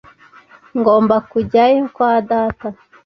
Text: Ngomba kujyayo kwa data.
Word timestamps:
Ngomba 0.79 1.15
kujyayo 1.31 1.81
kwa 1.95 2.11
data. 2.29 2.67